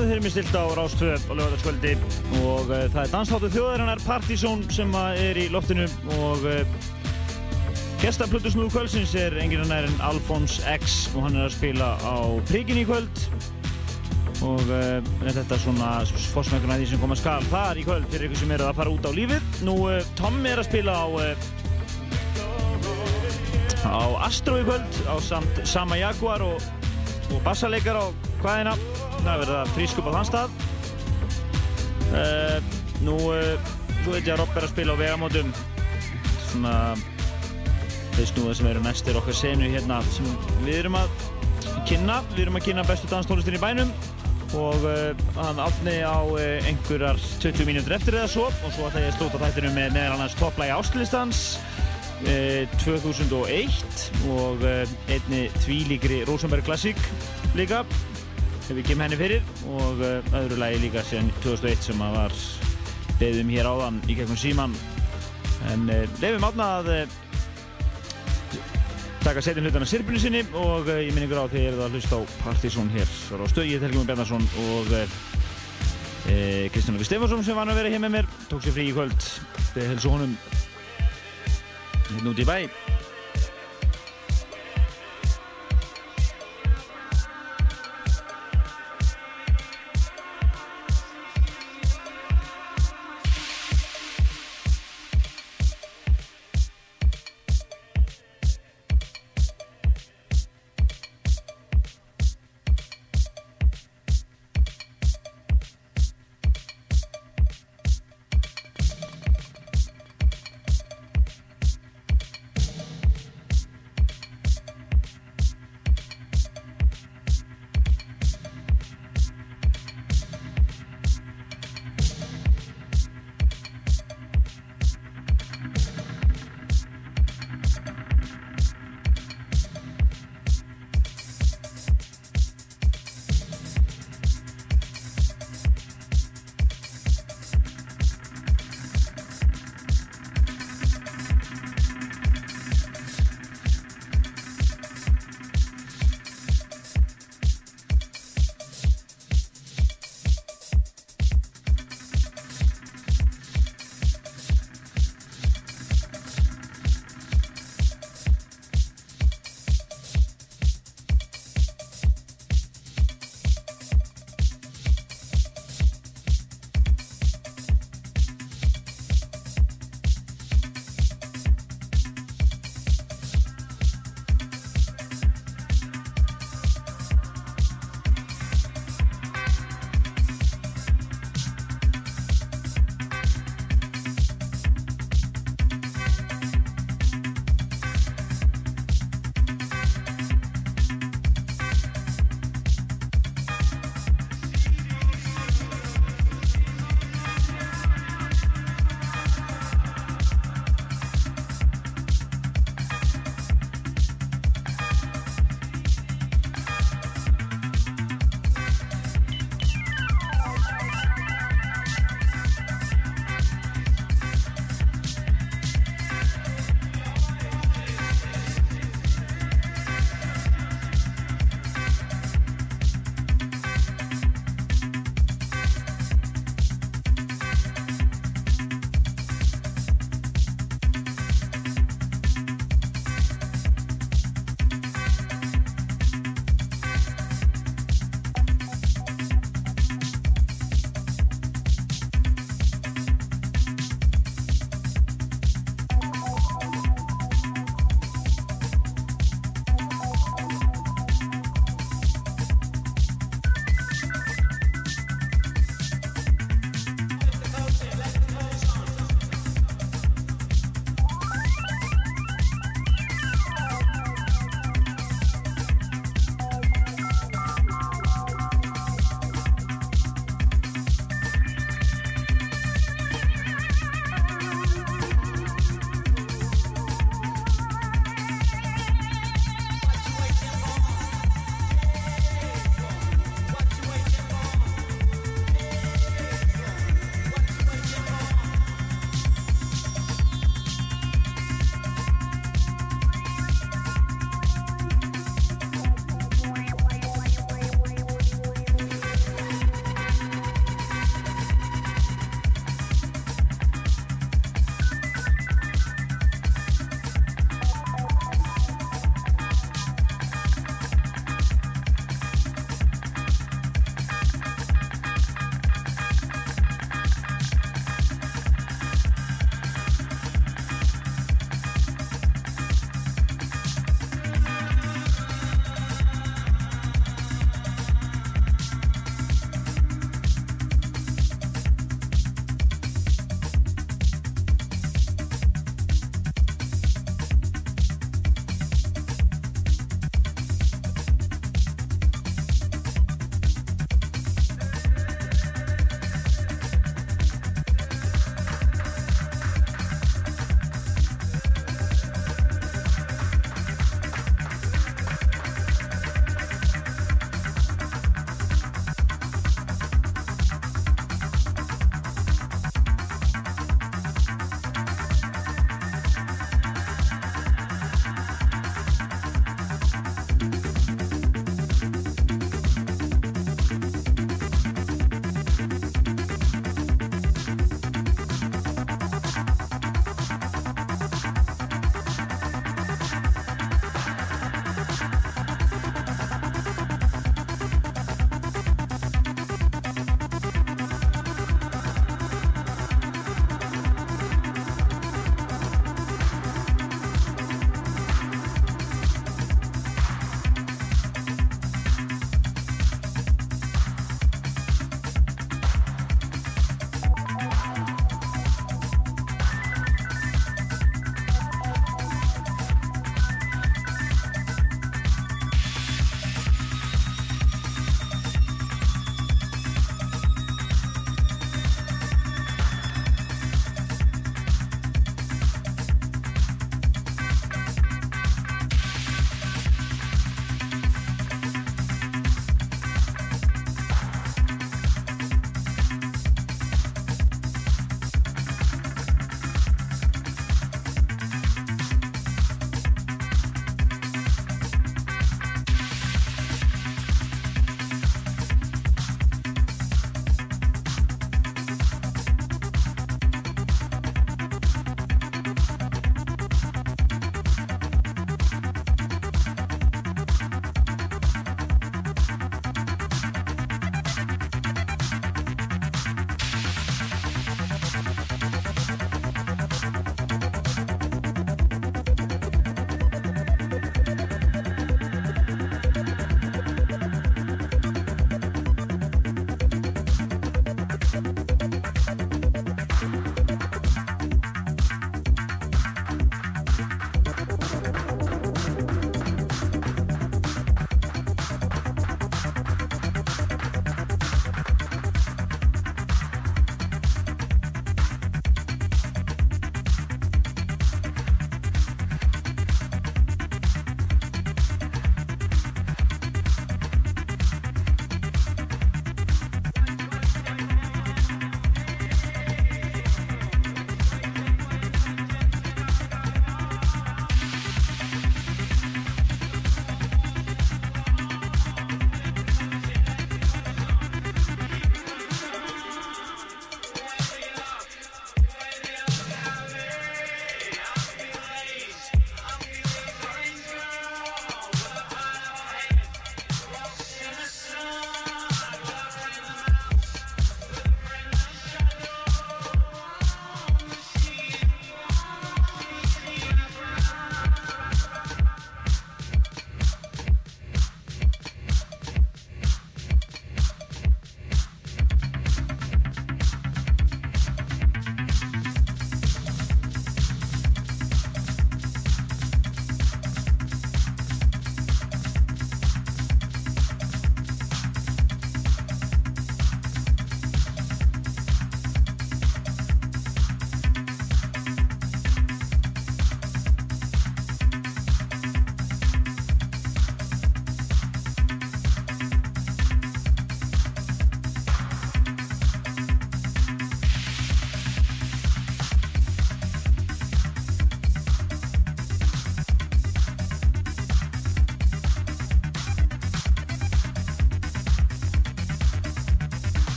Þið 0.00 0.14
erum 0.14 0.26
í 0.26 0.30
stilt 0.32 0.54
á 0.56 0.64
Rástvö 0.72 1.12
á 1.12 1.32
lögataskvöldi 1.36 1.90
og 2.40 2.70
uh, 2.72 2.86
það 2.88 3.00
er 3.02 3.10
dansháttu 3.12 3.48
þjóðarinnar 3.52 4.00
Partizón 4.06 4.62
sem 4.72 4.94
að 4.96 5.18
er 5.26 5.40
í 5.42 5.44
loftinu. 5.52 5.84
Og 6.16 6.46
uh, 6.48 6.62
gestaplutur 8.00 8.54
snúðu 8.54 8.70
kvöldsins 8.72 9.12
er 9.20 9.36
enginn 9.42 9.60
annar 9.66 9.84
en 9.90 9.98
Alphonse 10.08 10.64
X. 10.72 11.02
Og 11.12 11.26
hann 11.26 11.36
er 11.36 11.50
að 11.50 11.52
spila 11.58 11.90
á 12.00 12.16
Prigin 12.48 12.80
í 12.80 12.86
kvöld. 12.88 13.12
Og 14.40 14.62
uh, 14.72 15.04
er 15.20 15.36
þetta 15.36 15.58
svona 15.60 15.90
fórsmækuna 16.32 16.78
því 16.80 16.86
sem 16.94 17.02
koma 17.02 17.18
skal 17.20 17.44
þar 17.52 17.82
í 17.82 17.84
kvöld 17.84 18.08
fyrir 18.08 18.30
ykkur 18.30 18.40
sem 18.40 18.54
eru 18.56 18.70
að 18.70 18.80
fara 18.80 18.94
út 18.94 19.04
á 19.04 19.12
lífið. 19.12 19.50
Nú, 19.68 19.74
uh, 19.84 20.00
Tom 20.16 20.40
er 20.48 20.62
að 20.64 20.70
spila 20.70 20.94
á 20.96 21.06
uh, 21.12 21.34
á 23.84 24.00
Astro 24.30 24.56
í 24.56 24.64
kvöld 24.64 25.04
á 25.04 25.20
samt 25.20 25.60
Sama 25.68 26.00
Jaguar 26.00 26.40
og, 26.48 26.64
og 27.34 27.44
bassaleikar 27.44 28.00
á 28.00 28.08
hvaðina 28.40 28.78
það 29.24 29.32
er 29.32 29.42
verið 29.44 29.56
að 29.60 29.72
frískupa 29.76 30.14
þann 30.16 30.28
stað. 30.30 30.50
Uh, 32.10 32.56
nú 33.04 33.16
þú 34.04 34.14
veit 34.14 34.26
ég 34.26 34.34
að 34.34 34.40
Rob 34.40 34.56
er 34.56 34.66
að 34.66 34.72
spila 34.72 34.94
á 34.96 35.00
vegamótum. 35.00 35.50
Svona 36.50 36.74
þeir 38.16 38.30
snúða 38.32 38.54
sem 38.58 38.70
eru 38.70 38.84
næstir 38.84 39.18
okkar 39.20 39.36
senu 39.36 39.68
hérna 39.70 40.00
sem 40.14 40.28
við 40.64 40.80
erum 40.82 40.98
að 41.00 41.12
kynna. 41.88 42.20
Við 42.34 42.46
erum 42.46 42.60
að 42.60 42.66
kynna 42.68 42.86
bestu 42.88 43.10
danstólistin 43.10 43.58
í 43.58 43.62
bænum. 43.62 43.92
Og 44.58 44.82
uh, 44.82 45.10
hann 45.36 45.60
átni 45.62 46.00
á 46.02 46.18
uh, 46.26 46.40
einhverjar 46.66 47.20
20 47.42 47.68
mínútur 47.68 47.94
eftir 47.96 48.18
eða 48.18 48.30
svo. 48.32 48.48
Og 48.50 48.74
svo 48.74 48.88
ætla 48.88 49.04
ég 49.04 49.12
að 49.12 49.20
slúta 49.20 49.42
þættinu 49.44 49.74
með 49.76 49.92
meðal 49.98 50.16
annars 50.16 50.38
topplægi 50.40 50.74
ástlistans 50.74 51.42
uh, 52.24 52.64
2001 52.82 54.06
og 54.32 54.64
einni 54.66 55.46
tvílíkri 55.60 56.24
Rosenberg 56.28 56.66
Classic 56.66 56.98
líka 57.54 57.84
ef 58.70 58.76
við 58.78 58.86
kemum 58.86 59.02
henni 59.02 59.18
fyrir 59.18 59.46
og 59.74 60.02
uh, 60.04 60.36
öðru 60.38 60.58
lagi 60.60 60.78
líka 60.84 61.02
síðan 61.06 61.30
2001 61.42 61.88
sem 61.88 62.02
að 62.06 62.12
var 62.14 62.36
beðum 63.18 63.50
hér 63.50 63.68
áðan 63.70 63.96
í 64.06 64.14
gegnum 64.18 64.38
síman 64.38 64.76
en 65.72 65.88
uh, 65.90 66.04
leifum 66.22 66.46
átna 66.46 66.68
að 66.78 66.90
uh, 66.94 67.16
taka 69.24 69.42
setjum 69.42 69.66
hlutana 69.66 69.88
sirpunu 69.90 70.22
sinni 70.22 70.44
og 70.54 70.86
ég 70.92 71.10
minn 71.16 71.26
ykkur 71.26 71.42
á 71.42 71.50
því 71.50 71.64
að 71.72 71.82
að 71.86 71.98
hlusta 71.98 72.20
á 72.20 72.22
Partizón 72.44 72.92
hér. 72.94 73.10
Á 73.10 73.46
stöð, 73.50 73.66
ég 73.68 73.76
er 73.76 73.84
Helgjum 73.88 74.06
Bjarnarsson 74.08 74.46
og 74.64 74.94
uh, 74.96 75.18
Kristján 76.70 76.96
Lófi 76.96 77.10
Stefansson 77.10 77.44
sem 77.44 77.58
var 77.58 77.68
að 77.68 77.82
vera 77.82 77.92
hér 77.92 78.04
með 78.06 78.16
mér. 78.20 78.30
Tók 78.48 78.64
sér 78.64 78.78
frí 78.78 78.86
í 78.88 78.94
kvöld. 78.96 79.28
Þegar 79.74 79.92
helsu 79.92 80.14
honum 80.14 80.38
hérna 82.06 82.32
út 82.32 82.40
í 82.40 82.48
bæ 82.48 82.89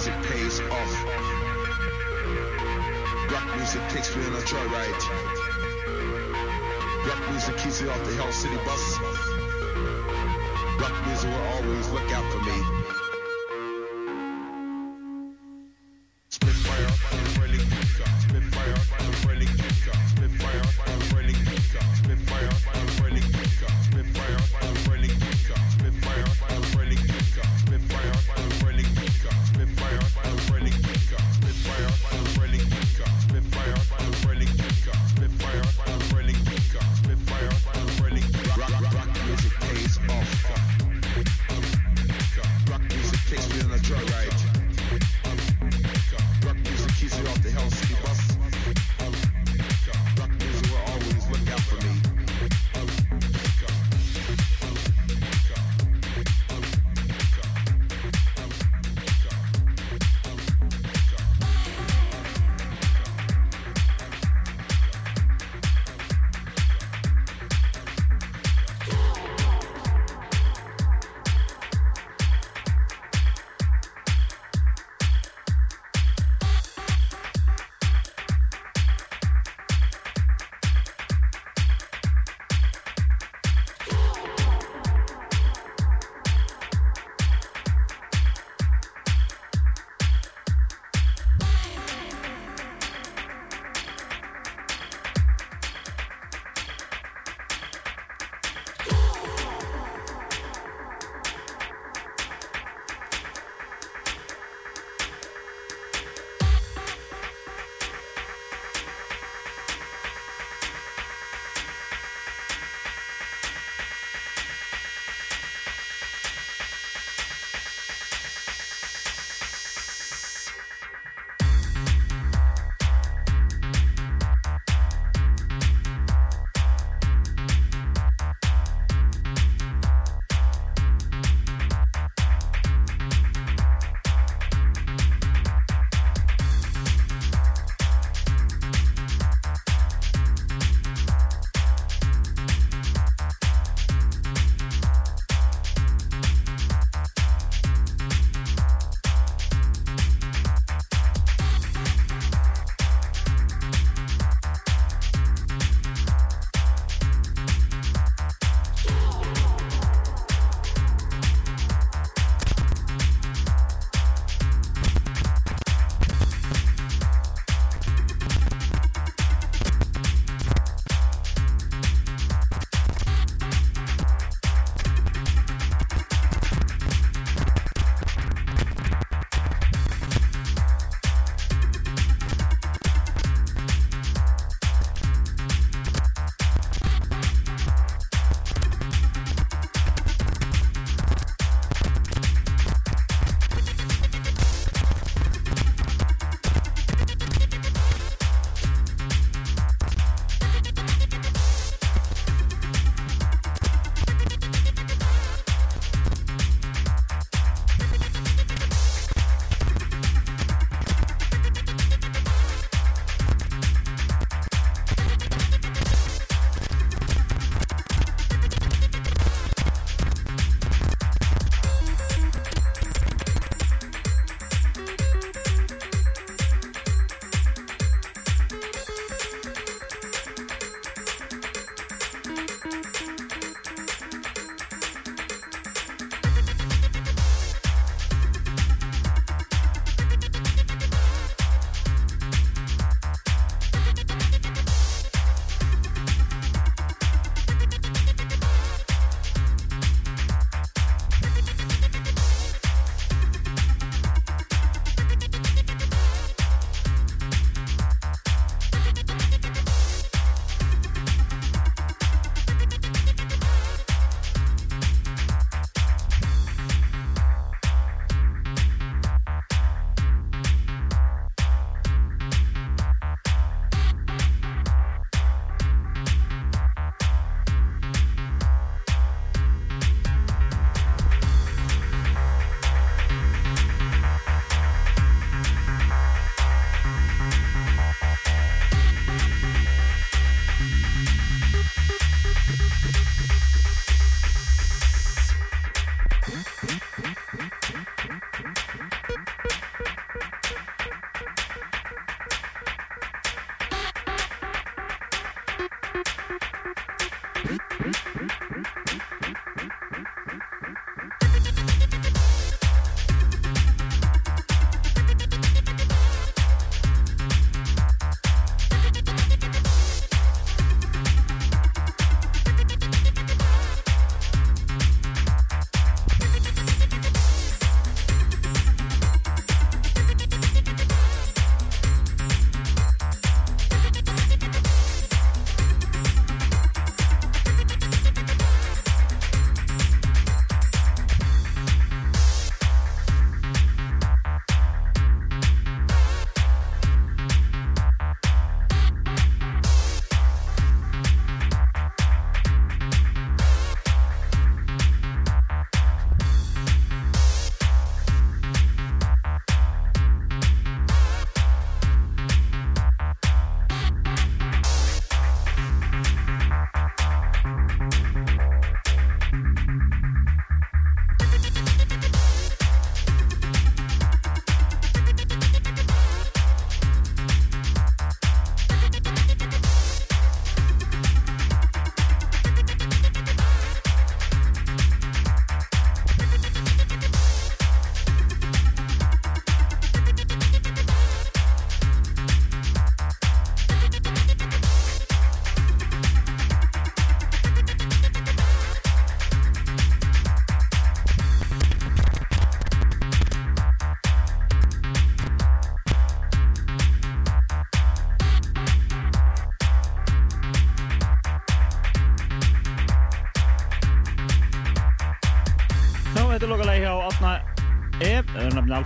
music 0.00 0.22
pays 0.30 0.60
off. 0.60 1.04
Rock 3.30 3.56
music 3.56 3.82
takes 3.90 4.16
me 4.16 4.24
on 4.24 4.32
a 4.32 4.38
joyride. 4.38 5.02
Rock 7.06 7.30
music 7.30 7.54
keeps 7.58 7.82
me 7.82 7.88
off 7.90 8.02
the 8.06 8.14
Hell 8.14 8.32
City 8.32 8.56
bus. 8.64 8.98
Rock 10.80 11.06
music 11.06 11.30
will 11.30 11.48
always 11.48 11.90
look 11.90 12.10
out 12.12 12.24
for 12.32 12.40
me. 12.46 12.99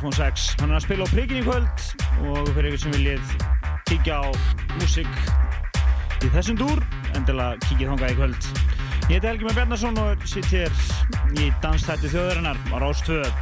Alfons 0.04 0.20
X. 0.20 0.50
Hann 0.60 0.68
er 0.68 0.76
að 0.76 0.84
spila 0.84 1.04
á 1.08 1.14
prikinn 1.14 1.38
í 1.40 1.44
kvöld 1.46 1.84
og 2.28 2.48
fyrir 2.52 2.74
ykkur 2.74 2.80
sem 2.82 2.92
viljið 2.92 3.30
kíkja 3.88 4.18
á 4.20 4.24
músík 4.76 5.08
í 6.20 6.28
þessum 6.34 6.58
dúr, 6.60 6.82
endilega 7.16 7.56
kíkja 7.64 7.88
þangað 7.88 8.12
í 8.12 8.18
kvöld. 8.18 8.50
Ég 9.08 9.14
heiti 9.14 9.30
Helgi 9.30 9.48
Már 9.48 9.56
Bjarnason 9.56 10.02
og 10.02 10.28
sitt 10.28 10.50
hér 10.52 10.76
í 11.40 11.48
Danstætti 11.64 12.12
þjóðarinnar 12.12 12.60
á 12.68 12.76
Rástvöð. 12.84 13.33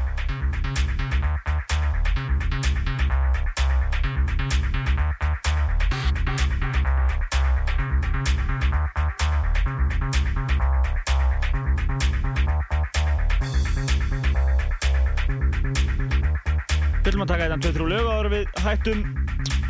En 18.83 18.91
við 18.91 19.03
hættum. 19.03 19.03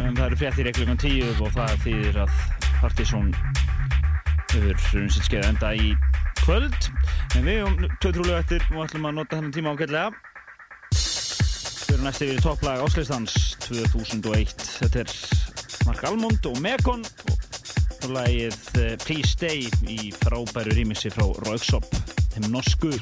Um, 0.01 0.15
það 0.17 0.25
eru 0.27 0.37
fréttir 0.41 0.69
í 0.69 0.73
klukkan 0.73 1.01
10 1.01 1.41
og 1.43 1.53
það 1.55 1.73
þýðir 1.85 2.19
að 2.23 2.33
Partizón 2.81 3.31
hefur 4.53 5.09
sitt 5.13 5.27
skeið 5.27 5.49
enda 5.51 5.73
í 5.75 5.93
kvöld. 6.43 6.89
En 7.37 7.47
við 7.47 7.63
um 7.67 7.77
2-3 8.03 8.27
lög 8.27 8.39
eftir 8.41 8.67
og 8.73 8.85
ætlum 8.87 9.09
að 9.09 9.17
nota 9.19 9.39
þennan 9.39 9.55
tíma 9.55 9.75
ágætlega. 9.75 10.13
Við 10.93 11.95
erum 11.95 12.07
næst 12.09 12.25
yfir 12.25 12.43
topplag 12.43 12.83
Áslýstans 12.87 13.37
2001. 13.69 14.67
Þetta 14.81 15.05
er 15.05 15.17
Mark 15.87 16.05
Almond 16.09 16.51
og 16.51 16.61
Mekon 16.65 17.05
og 18.03 18.11
lagið 18.17 18.61
eh, 18.81 18.95
Please 19.05 19.35
Stay 19.37 19.69
í 19.87 20.13
frábæru 20.23 20.75
rýmissi 20.75 21.13
frá 21.13 21.29
Rauksop, 21.47 21.87
þeim 22.33 22.51
norsku. 22.51 22.97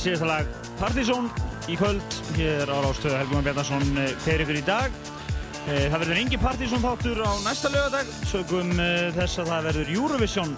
Síðasta 0.00 0.28
lag 0.28 0.52
Partizón 0.80 1.30
í 1.70 1.76
kvöld 1.78 2.20
hér 2.38 2.70
á 2.72 2.76
Rástöðu 2.80 3.18
Helgjumar 3.20 3.46
Bjarnarsson 3.46 3.88
hver 4.24 4.44
ykkur 4.46 4.60
í 4.60 4.66
dag 4.66 5.00
Eh, 5.68 5.86
Það 5.92 6.02
verður 6.02 6.18
engin 6.22 6.40
Partizón 6.40 6.82
þáttur 6.82 7.18
á 7.20 7.30
næsta 7.44 7.68
lögadag 7.68 8.08
sögum 8.30 8.70
uh, 8.80 9.10
þess 9.12 9.42
að 9.42 9.50
það 9.52 9.66
verður 9.68 9.90
Eurovision 9.94 10.54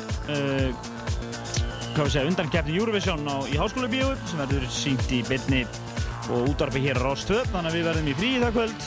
hvað 1.93 2.07
við 2.07 2.13
segja, 2.15 2.29
undankeppni 2.31 2.77
Eurovision 2.79 3.27
á, 3.29 3.37
í 3.51 3.59
Háskóla 3.59 3.91
Bíó 3.93 4.13
sem 4.31 4.41
verður 4.41 4.69
sínt 4.73 5.13
í 5.13 5.21
byrni 5.27 5.65
og 6.33 6.53
útvarfi 6.53 6.85
hér 6.87 7.03
á 7.03 7.05
Rástöð 7.05 7.43
þannig 7.51 7.73
að 7.73 7.79
við 7.81 7.89
verðum 7.91 8.13
í 8.13 8.19
frí 8.21 8.31
í 8.31 8.43
það 8.45 8.57
kvöld 8.61 8.87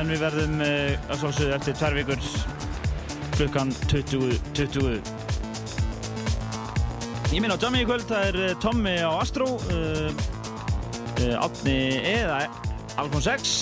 en 0.00 0.14
við 0.14 0.24
verðum 0.24 0.62
uh, 0.64 1.10
að 1.12 1.20
svolsögðu 1.20 1.58
eftir 1.58 1.78
tvær 1.82 1.98
vikur 2.00 2.30
klukkan 3.36 3.76
20.20 3.92 4.40
20. 4.56 5.21
Ég 7.32 7.40
minn 7.40 7.48
á 7.48 7.56
Jammi 7.56 7.80
í 7.80 7.86
kvöld, 7.88 8.04
það 8.04 8.26
er 8.28 8.36
eh, 8.44 8.56
Tommi 8.60 8.92
á 9.00 9.08
Astro 9.16 9.46
uh, 9.56 10.10
uh, 10.12 11.36
Átni 11.40 11.76
eða 12.04 12.42
Alfons 13.00 13.28
X 13.32 13.54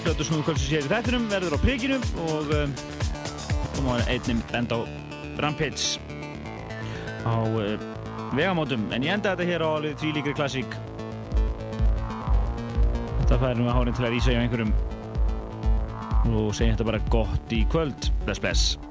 Hljóttu 0.00 0.24
snúðu 0.24 0.46
kvöldsins 0.46 0.72
hér 0.72 0.86
í 0.86 0.90
þættinum 0.94 1.26
verður 1.28 1.58
á 1.58 1.58
prikinu 1.60 1.98
og 2.24 2.48
þá 3.74 3.80
má 3.84 3.92
einnum 4.08 4.40
benda 4.48 4.80
á 4.80 4.80
Rampage 5.44 6.00
á 7.28 7.36
vegamótum. 8.32 8.88
En 8.96 9.04
ég 9.04 9.12
enda 9.12 9.36
þetta 9.36 9.50
hér 9.52 9.64
á 9.66 9.68
alveg 9.74 10.00
því 10.00 10.16
líkri 10.16 10.36
klassík. 10.38 10.80
Þetta 13.20 13.40
færi 13.44 13.60
nú 13.60 13.68
að 13.68 13.80
hárin 13.82 13.98
til 13.98 14.08
að 14.08 14.14
rýsa 14.16 14.34
hjá 14.34 14.42
einhverjum 14.46 14.76
og 16.32 16.52
segja 16.56 16.76
þetta 16.76 16.92
bara 16.94 17.06
gott 17.12 17.52
í 17.52 17.64
kvöld. 17.68 18.12
Bless 18.24 18.40
bless 18.40 18.87